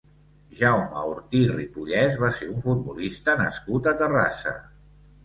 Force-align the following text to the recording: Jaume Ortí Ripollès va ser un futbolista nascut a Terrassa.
Jaume 0.59 1.01
Ortí 1.09 1.41
Ripollès 1.57 2.17
va 2.23 2.29
ser 2.37 2.47
un 2.53 2.63
futbolista 2.63 3.37
nascut 3.43 3.91
a 3.93 3.95
Terrassa. 4.01 4.57